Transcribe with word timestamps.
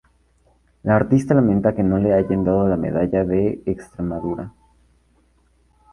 La 0.81 0.95
artista 0.95 1.35
lamenta 1.35 1.75
que 1.75 1.83
no 1.83 1.99
le 1.99 2.15
hayan 2.15 2.43
dado 2.43 2.67
la 2.67 2.75
Medalla 2.75 3.23
de 3.23 3.61
Extremadura. 3.67 4.51